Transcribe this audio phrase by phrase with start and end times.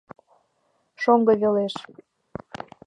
[1.01, 1.75] Шоҥго велеш.